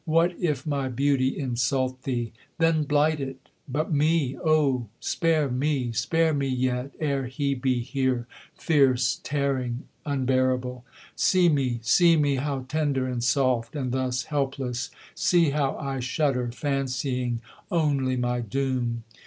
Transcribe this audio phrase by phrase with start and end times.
[0.05, 5.91] What if my beauty insult thee, then blight it: but me Oh spare me!
[5.91, 8.25] Spare me yet, ere he be here,
[8.55, 10.83] fierce, tearing, unbearable!
[11.15, 14.89] See me, See me, how tender and soft, and thus helpless!
[15.13, 17.39] See how I shudder, Fancying
[17.69, 19.03] only my doom.